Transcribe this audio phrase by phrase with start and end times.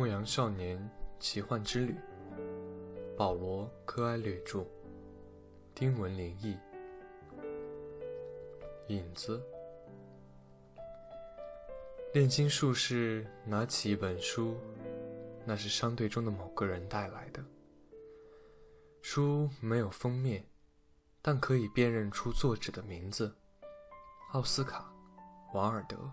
[0.00, 0.80] 牧羊少年
[1.18, 1.94] 奇幻之旅，
[3.18, 4.64] 保罗·柯埃略著，
[5.74, 6.56] 丁文林译。
[8.88, 9.42] 影子。
[12.14, 14.56] 炼金术士拿起一本书，
[15.44, 17.44] 那是商队中的某个人带来的。
[19.02, 20.42] 书没有封面，
[21.20, 23.36] 但可以辨认出作者的名字——
[24.32, 24.90] 奥斯卡·
[25.54, 26.10] 王尔德。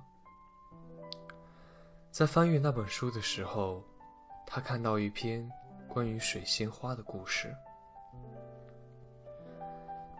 [2.18, 3.84] 在翻阅那本书的时候，
[4.44, 5.48] 他看到一篇
[5.88, 7.56] 关于水仙花的故事。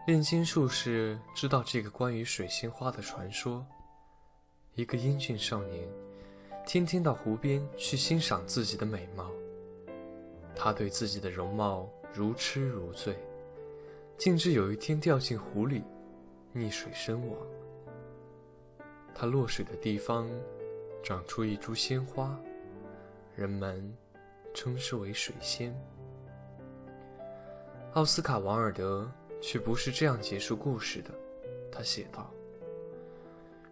[0.06, 3.66] 炼金术士知道这个关于水仙花的传说：
[4.76, 5.88] 一个英俊少年，
[6.64, 9.28] 天天到湖边去欣赏自己的美貌。
[10.54, 13.18] 他对自己的容貌如痴如醉，
[14.16, 15.82] 竟至有一天掉进湖里，
[16.54, 17.36] 溺水身亡。
[19.12, 20.30] 他落水的地方。
[21.02, 22.38] 长出一株鲜花，
[23.34, 23.96] 人们
[24.52, 25.74] 称之为水仙。
[27.94, 29.10] 奥斯卡·王尔德
[29.40, 31.10] 却不是这样结束故事的，
[31.72, 32.30] 他写道：“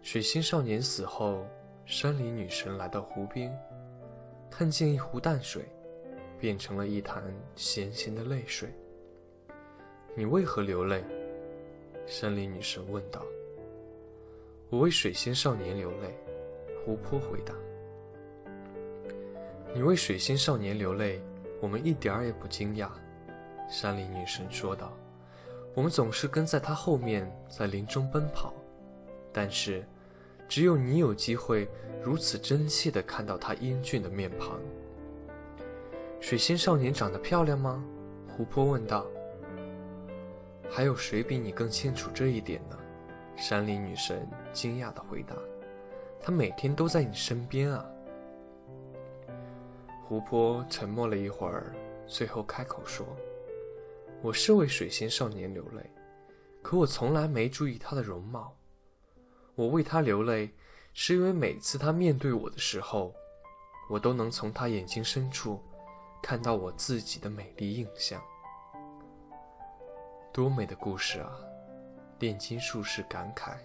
[0.01, 1.45] 水仙少年死后，
[1.85, 3.55] 山里女神来到湖边，
[4.49, 5.65] 看见一湖淡水，
[6.39, 7.23] 变成了一潭
[7.55, 8.73] 咸咸的泪水。
[10.15, 11.03] 你为何流泪？”
[12.07, 13.21] 山里女神问道。
[14.69, 16.17] “我为水仙少年流泪。”
[16.87, 17.53] 湖泊回答
[19.75, 21.21] ：“你为水仙少年流泪，
[21.59, 22.87] 我们一点儿也不惊讶。”
[23.67, 24.93] 山里女神说道
[25.75, 28.53] ：“我们总是跟在他后面，在林中奔跑，
[29.33, 29.85] 但是，
[30.47, 31.67] 只有你有机会
[32.01, 34.57] 如此真切地看到他英俊的面庞。”
[36.21, 37.83] 水仙少年长得漂亮吗？
[38.29, 39.05] 湖泊问道。
[40.71, 42.77] “还有谁比你更清楚这一点呢？”
[43.35, 45.35] 山里女神惊讶地回答。
[46.21, 47.85] 他每天都在你身边啊。
[50.05, 51.73] 湖泊沉默了一会儿，
[52.05, 53.05] 最后开口说
[54.23, 55.89] ：“我是为水仙少年流泪，
[56.61, 58.55] 可我从来没注意他的容貌。
[59.55, 60.49] 我为他流泪，
[60.93, 63.13] 是因为每次他面对我的时候，
[63.89, 65.61] 我都能从他眼睛深处
[66.21, 68.21] 看到我自己的美丽印象。
[70.31, 71.31] 多美的故事啊！”
[72.19, 73.57] 炼金术士感慨。